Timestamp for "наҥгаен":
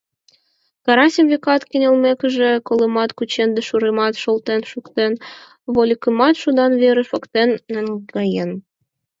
7.73-8.51